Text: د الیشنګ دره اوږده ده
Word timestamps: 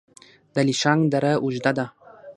د 0.53 0.55
الیشنګ 0.65 1.01
دره 1.13 1.33
اوږده 1.43 1.71
ده 1.77 1.85